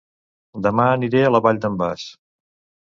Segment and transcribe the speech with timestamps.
[0.67, 2.09] Dema aniré a La Vall d'en Bas